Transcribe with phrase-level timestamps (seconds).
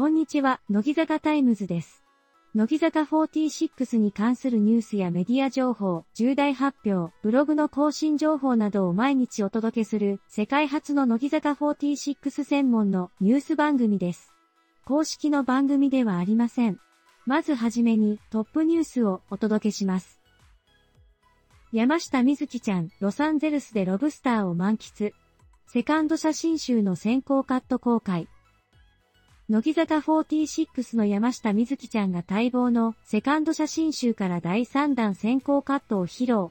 [0.00, 2.02] こんにちは、乃木坂タイムズです。
[2.54, 14.32] 乃木坂46に関するニュースやメディア情報、重大発表、ブログの更新情報などを毎日お届けする世界初の乃木坂46専門のニュース番組です。
[14.86, 16.80] 公式の番組ではありません。
[17.26, 20.18] まずはじめにトップニュースをお届けします。
[21.72, 25.12] 山下美月ちゃん、ロサンゼルスでロブスターを満喫。
[25.66, 28.28] セカンド写真集の先行カット公開。
[29.50, 36.50] 乃木坂46の山下美月ちゃんが待望のセカンド写真集から第3弾先行カットを披露。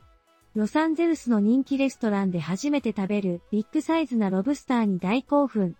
[0.53, 5.77] ロサンゼルスの人気レストランで初めて食べるビッグサイズなロブスターに大興奮。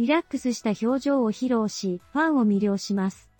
[0.00, 3.30] リラックスした表情を披露し、ファンを魅了します。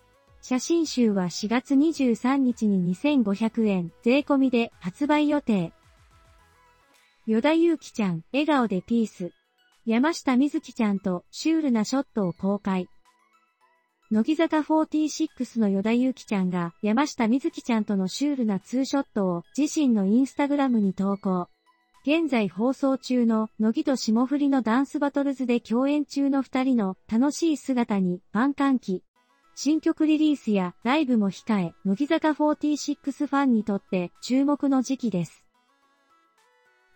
[0.41, 5.73] 写真集は4月23日に2500円税込みで発売予定。
[7.25, 9.33] 与田祐希ちゃん、笑顔でピース。
[9.85, 12.87] 山下美月ちゃんとシュールなショットを公開。
[14.09, 21.49] 乃木坂46の与田祐希ちゃんが山下美月ちゃんとのシュールなツーショットを自身のインスタグラムに投稿。
[22.05, 29.03] 現在放送中の乃木と霜降りのダンスバトルズで共演中の二人の楽しい姿にファン歓喜。
[29.55, 35.43] 新曲リリースやライブも控え、乃木坂46ファンにとって注目の時期です。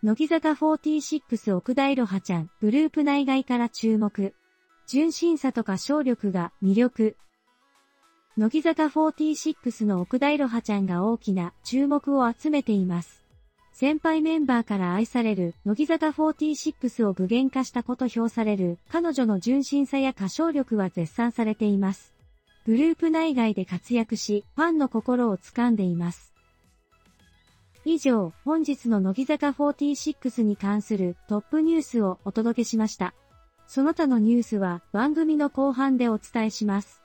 [0.01, 4.33] 乃木坂46奥田いろはちゃん、グループ内外から注目。
[4.93, 7.15] 純真さとか勝力が魅力。
[8.35, 13.23] 乃木坂46の奥田いろはちゃんが大きな注目を集めています。
[13.71, 22.13] 先輩メンバーから愛される乃木坂46を具現化したこと評される彼女の純真さや歌唱力は絶賛されています。
[22.65, 26.33] グループ内外で活躍し、ファンの心を掴んでいます。
[27.85, 33.13] 以上、本日の乃木坂46に関するトップニュースをお届けしました。
[33.73, 37.01] その他のニュースは番組の後半でお伝えします。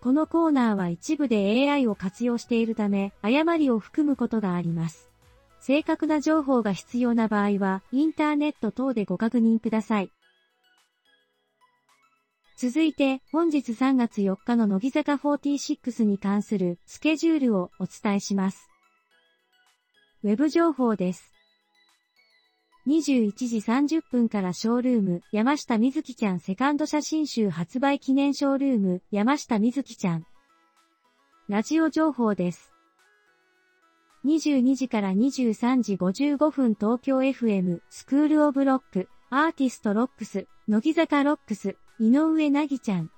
[0.00, 5.12] このコーナーは一部で AI を活用しているため、誤りを含むことがあります。
[5.60, 10.10] 正確な情報が必要な場合は、インターネット等でご確認ください。
[12.56, 18.68] 続いて、本日3月4日の乃木坂46に関するスケジュールをお伝えします。
[20.24, 21.37] ウェブ情報です。
[22.88, 30.24] 21時30分からショールーム、山下美月ちゃんセカンド写真集発売記念ショールーム、山下美月ちゃん。
[31.50, 32.72] ラジオ情報です。
[34.24, 43.10] 22時から23時55分東京 FM、 SCHOOL OF LOCK、ARTIST LOCKS、乃木坂 LOCKS、井上和ちゃん。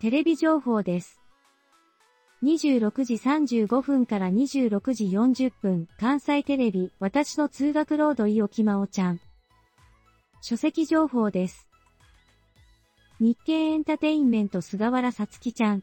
[0.00, 1.20] テレビ情報です。
[2.46, 9.20] 26時35分から26時40分、関西テレビ、私の通学ロード伊沖真央ちゃん。
[10.40, 11.66] 書籍情報です。
[13.18, 15.82] 日経エンタテインメント菅原さつきちゃん。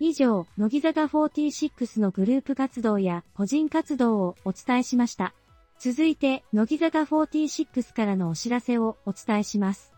[0.00, 5.34] 以上、乃木坂46のグループ活動や個人活動をお伝えしました。
[5.78, 9.97] 続いて、乃木坂46からのお知らせをお伝えします。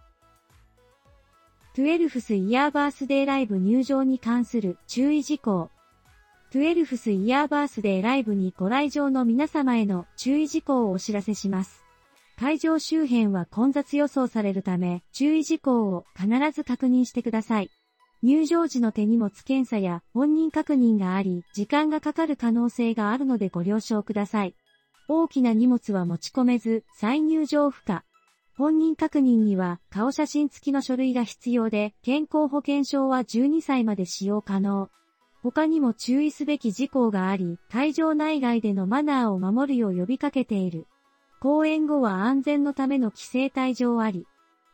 [1.80, 5.70] トゥエルフスイヤーバースデーライブ入場に関する注意事項。
[6.52, 11.82] トゥエルフスイヤーバースデーライブにご来場の皆様への注意事項をお知らせします。
[12.38, 17.70] 会場周辺は混雑予想されるため、注意事項を必ず確認してください。
[18.22, 24.54] 入場時の手荷物検査や本人確認があり、時間がかかる可能性があるのでご了承ください。
[25.08, 28.04] 大きな荷物は持ち込めず、再入場不可。
[28.60, 34.90] 本人確認には顔写真付きの書類が必要で、健康保険証は12歳まで使用可能。
[35.42, 40.88] 他にも注意すべき事項があり、会場内外でのマナーを守るよう呼びかけている。
[41.40, 44.26] 公演後は安全のための規制退場あり。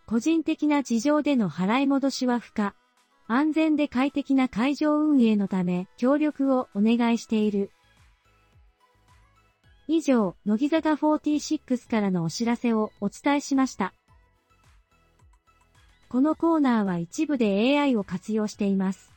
[0.08, 2.74] 個人的な事情での払い戻しは不可。
[3.28, 7.70] 安全で快適な会場運営のため協力をお願いしている。
[9.88, 13.94] 以上、乃木坂46からのお知らせをお伝えしました。
[16.08, 19.12] このコーナーは一部で AI を活用しています。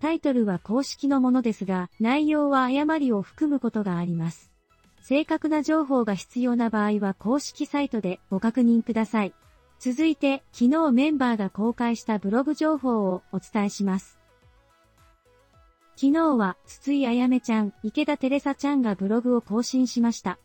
[0.00, 4.50] タイトルは公式のものですが、内容は誤りを含むことがあります。
[5.02, 9.34] 正確な情報が必要な場合は公式サイトでご確認ください。
[9.78, 14.19] 続いて、昨日メンバーが公開したブログ情報をお伝えします。
[16.00, 20.38] 昨日は、筒井あやめちゃん、池田テレサちゃんがブログを更新しました。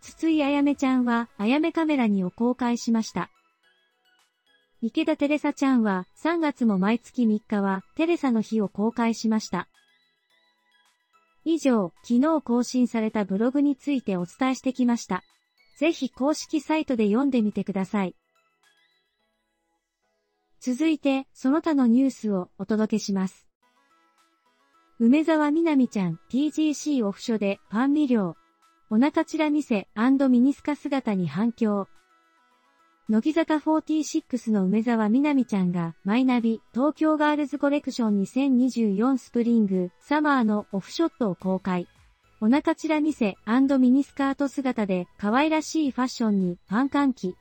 [0.00, 3.30] 筒井あやめちゃんは、あやめカメラにを公開しました。
[4.82, 9.68] 池田テレサちゃんは、3月も毎月3日は、テレサの日を公開しました。
[11.44, 15.22] 以上、昨日更新されたブログについてお伝えしてきました。
[15.78, 18.16] ぜひ公式サイトで読んでみてください。
[20.58, 23.49] 続いて、その他のニュースをお届けします。
[25.02, 28.36] 梅沢みなみちゃん TGC オフショでパンミ漁。
[28.90, 29.88] お腹ちら見せ
[30.28, 31.88] ミニスカ姿に反響。
[33.08, 41.88] 乃木坂46の梅沢みなみちゃんがマイナビ東京ガールズコレクション2024スプリングサマーのオフショットを公開。
[42.42, 43.38] お腹ちら見せ
[43.78, 47.36] ミニスカート姿で可愛らしいファッションにファン歓喜。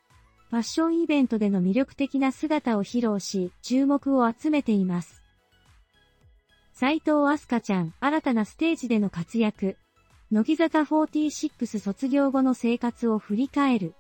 [0.50, 5.19] ファッションイベントでの魅力的な姿を披露し、注目を集めています。
[6.80, 9.76] 斉藤飛鳥ちゃん、新たなステージでの活躍。
[10.32, 13.96] 乃木坂46卒業後の生活を振り返る。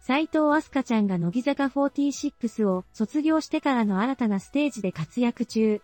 [0.00, 5.80] 斉藤飛鳥ちゃんが乃木坂46を卒業してからの新たなステージで活躍中。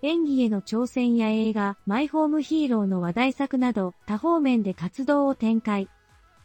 [0.00, 5.90] 演技への挑戦や映画、マイホームヒーローの話題作など多方面で活動を展開。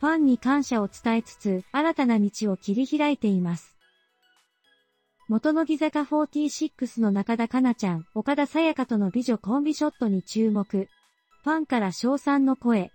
[0.01, 3.72] ファンに感謝を伝えつつ新たな道を切り開いています。
[5.29, 10.89] 元乃木坂46の中田香奈ちゃん、岡田さやかとの美女コンビショットに注目。
[11.43, 12.91] ファンから賞賛の声。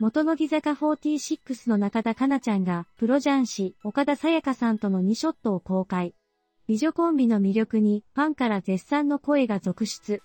[0.00, 6.12] 元乃木坂46の中田香奈ちゃんが、プロ雀士、岡田さやかさんとの2ショットを公開。
[6.66, 10.22] 美女コンビの魅力に、ファンから絶賛の声が続出。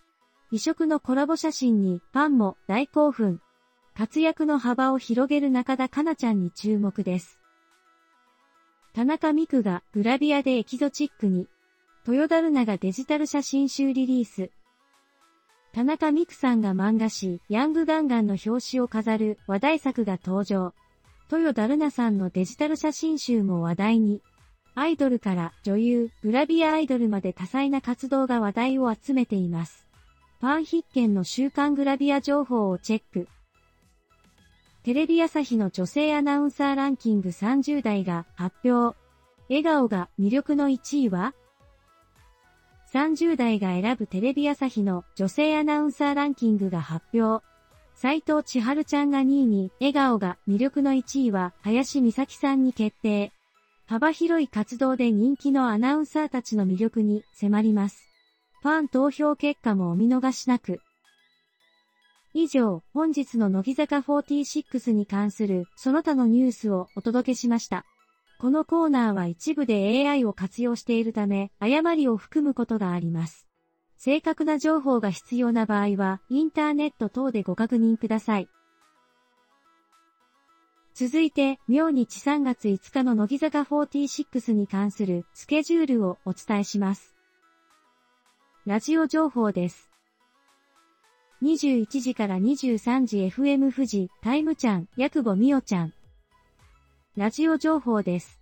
[0.51, 3.39] 異色のコラボ写真に、ファンも大興奮。
[3.95, 7.40] 活躍の幅を広げる中田香奈ちゃんに注目です。
[8.93, 11.47] 田中美久がグラビアでエキゾチックに、
[12.05, 14.51] 豊田ルナがデジタル写真集リリース。
[15.71, 20.73] 田中美久さんが漫画誌、ヤングガンガンの表紙を飾る話題作が登場。
[21.31, 24.21] 豊田ルナさんのデジタル写真集も話題に。
[24.75, 29.87] アイドルから女優、グラビアアイドルまで多彩な活動が話題を集めています。
[30.41, 33.29] ファン必見の週刊グラビア情報をチェック。
[34.83, 38.97] テレビ朝日の女性アナウンサーランキング30代が発表。
[39.47, 41.35] 笑顔が魅力の1位は
[42.91, 47.45] ?30 代が選ぶテレビ朝日の女性アナウンサーランキングが発表。
[47.93, 53.31] 斎藤千春ちゃんが2位に、笑顔が魅力の1位は林美咲さんに決定。
[53.85, 58.09] 幅広い活動で人気のアナウンサーたちの魅力に迫ります。
[58.63, 60.81] ファン投票結果もお見逃しなく。
[62.33, 67.85] 以上、本日の乃木坂46に関するその他のニュースをお届けしました。
[68.39, 73.47] このコーナーは一部で AI を活用しているため、誤りを含むことがあります。
[73.97, 78.49] 正確な情報が必要な場合は、インターネット等でご確認ください。
[80.93, 87.13] 続いて、明日3月5日の乃木坂46に関するスケジュールをお伝えします。
[88.65, 89.90] ラジオ情報です。
[91.41, 95.93] 21時から23時 FM 富士、タイムちゃん、矢久保美緒ちゃん。
[97.17, 98.39] ラジオ情報です。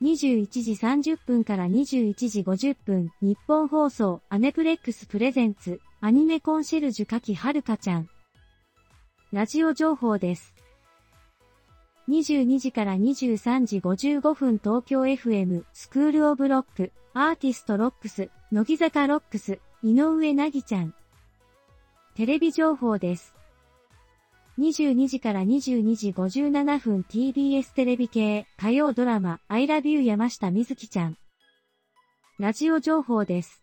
[0.00, 8.08] 21時30分から21時50分、ニッポン放送、 Aniplex presents、アニメコンシェルジュ賀喜遥香ちゃん。
[9.32, 10.54] ラジオ情報です。
[12.08, 20.94] 22時から23時55分東京 FM、 SCHOOL OF LOCK、ARTIST LOCKS、乃木坂 LOCKS、井上和ちゃん。
[22.16, 23.34] テレビ情報です。
[24.58, 31.16] 22時から22時57分 TBS テレビ系火曜ドラマ Eye Love You 山下美月ちゃん。
[32.40, 33.62] ラジオ情報です。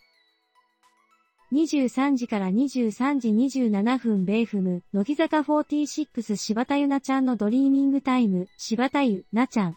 [1.51, 9.75] 23時から23時27分 bayfm、乃木坂46柴田柚菜ちゃんの Dreaming Time、柴田柚菜ちゃん。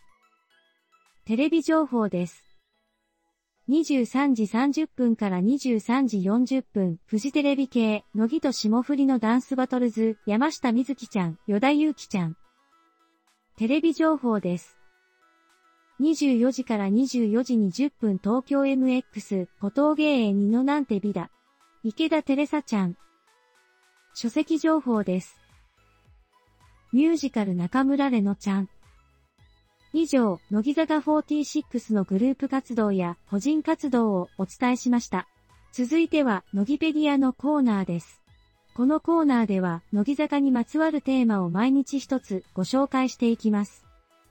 [1.24, 2.49] テレビ情報です。
[3.70, 12.36] 23時30分から23時40分、フジテレビ系、乃木と霜降りのダンスバトルズ、山下美月ちゃん、与田祐希ちゃん。
[13.56, 14.76] テレビ情報です。
[16.00, 21.30] 24時から24時20分東京 MX、小峠芸二のなんて美だ。
[21.84, 22.96] 池田テレサちゃん。
[24.14, 25.38] 書籍情報です。
[26.92, 28.68] ミュージカル中村れのちゃん。
[29.92, 35.26] 以上、乃木坂46のグループ活動や個人活動をお伝えしました。
[35.72, 38.20] 続いては、乃木ペディアのコーナーです。
[38.74, 43.84] このコーナーでは、乃木坂にまつわるテーマを毎日一つご紹介していきます。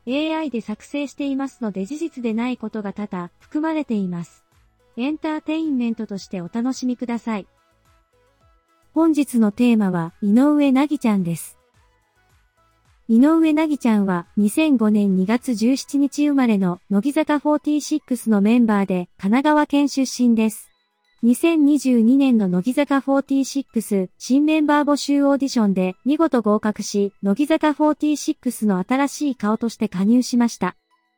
[0.08, 4.46] AI で作成していますので事実でないことが多々含まれています。
[4.96, 7.48] エンターテインメントとしてお楽しみください。
[8.94, 11.59] 本日のテーマは、井上なぎちゃんです。
[13.12, 20.70] 井上なぎちゃんは2005年2月17日生まれの乃木坂46のメンバーで神奈川県出身です。
[21.24, 30.76] 2022年の乃木坂46新メンバー募集オーディションで見事合格し、乃木坂46の新しい顔として加入しました。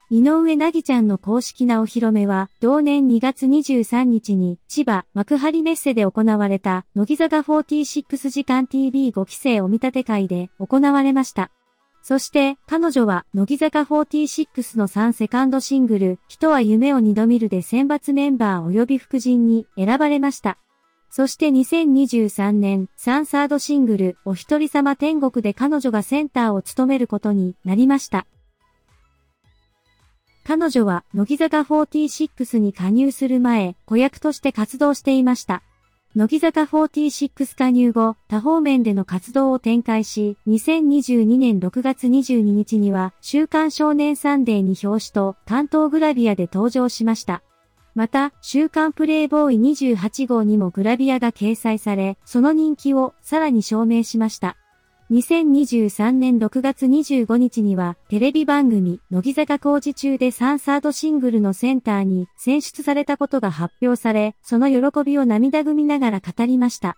[0.10, 11.52] 井上なぎちゃんの公式なお披露目は、同年2月23日に千葉幕張メッセで行われた、乃木坂46時間 TV5 期生お見立て会で行われました。
[12.04, 20.58] そして、彼女は、乃木坂46の3セカンドシングル、人は夢を二度見るで選抜メンバー及び副陣に選ばれました。
[21.12, 28.26] そして2023年、3サードシングル、お一人様天国で彼女がセンターを務めることになりました。
[30.44, 35.62] 彼女は乃木坂46に加入する前、子役として活動していました。
[36.14, 47.44] 乃木坂46加入後、多方面での活動を展開し、2022年6月22日には、週刊少年サンデーに表紙と関東グラビアで登場しました。
[47.96, 54.58] また、週刊プレイボーイ28号にもグラビアが掲載され、その人気をさらに証明しました。
[55.12, 66.96] 2023年6月25日にはテレビ番組乃木坂工事中で3サードシングルのセンターに選出されたことが発表され、その喜びを涙ぐみながら語りました。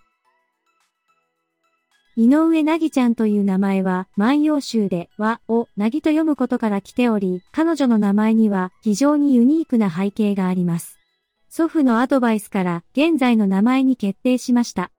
[2.16, 11.00] 井上なぎちゃんという名前は万葉集で和をなぎと読むことから来ており、彼女の名前には非常にユニークな背景があります。
[11.48, 14.92] 祖父のアドバイスから現在の名前に決定しました。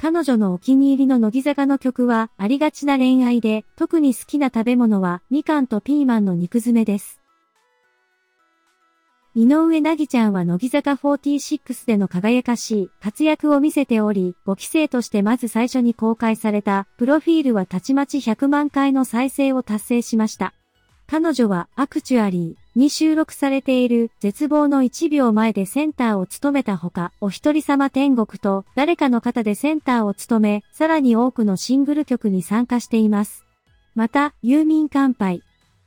[0.00, 7.20] 彼女のお気に入りの乃木坂の曲はありがちな恋愛で、特に好きな食べ物はみかんとピーマンの肉詰めです。
[9.34, 20.54] 井上なぎちゃんは乃木坂46での輝かしい活躍を見せており、5期生としてまず最初に公開されたプロフィールはたちまち100万回の再生を達成しました。
[21.08, 33.44] 彼女はアクチュアリー、に収録されている絶望の1秒前でセンターを務めたほか、お一人様天国と誰かの方でセンターを務め、さらに多くのシングル曲に参加しています。
[33.96, 35.42] また、ユーミン乾杯。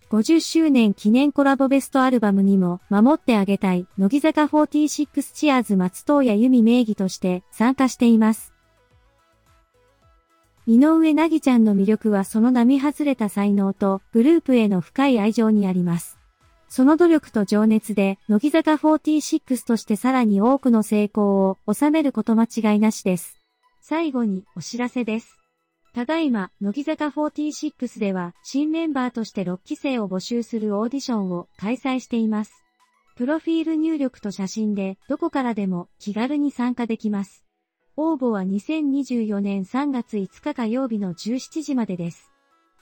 [0.10, 8.54] 50周年記念コラボベストアルバムにも守ってあげたい乃木坂46チアーズ松任谷由実名義として参加しています。
[10.68, 16.21] 井上なぎちゃんの魅力はその並外れた才能とグループへの深い愛情にあります。
[16.74, 23.42] その努力と情熱で、乃木坂46としてさらに多くの成功を収めること間違いなしです。
[23.82, 25.38] 最後にお知らせです。
[25.94, 32.54] ただいま、乃木坂46では、新メンバーとして6期生を募集するオーディションを開催しています。
[33.18, 37.44] プロフィール入力と写真で、どこからでも気軽に参加できます。
[37.98, 42.32] 応募は2024年3月5日火曜日の17時までです。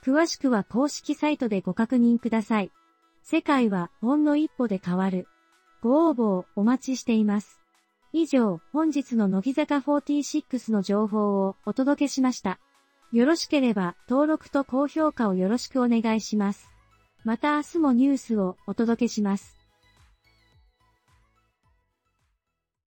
[0.05, 2.71] 詳しくは公式サイトでご確認ください。
[3.23, 5.27] 世界はほんの一歩で変わる。
[5.81, 7.59] ご応募をお待ちしています。
[8.11, 12.59] 以上、本日の乃木坂46の情報をお届けしました。
[13.11, 16.69] よろしければ登録と高評価をよろしくお願いします。
[17.23, 19.58] また明日もニュースをお届けします。